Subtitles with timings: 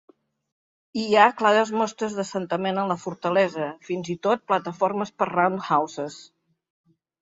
[1.01, 6.23] Hi ha clares mostres d'assentament a la fortalesa, fins i tot plataformes per "roundhouses".